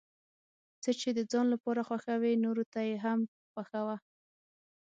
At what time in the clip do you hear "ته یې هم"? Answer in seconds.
2.73-3.19